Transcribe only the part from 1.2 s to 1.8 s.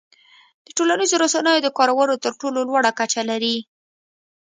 رسنیو د